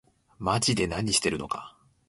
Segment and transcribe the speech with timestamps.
[0.39, 1.77] まぢで何してるのか